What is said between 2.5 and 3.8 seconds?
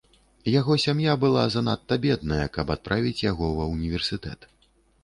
каб адправіць яго ва